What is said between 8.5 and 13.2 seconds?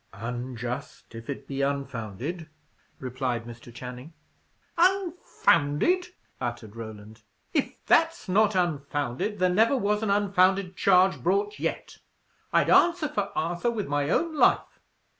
unfounded, there never was an unfounded charge brought yet. I'd answer